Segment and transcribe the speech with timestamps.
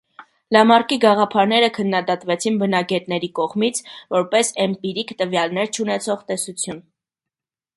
[0.55, 3.83] Լամարկի գաղափարները քննադատվեցին բնագետների կողմից,
[4.17, 6.83] որպես էմպիրիկ տվյալներ չունեցող տեսություն։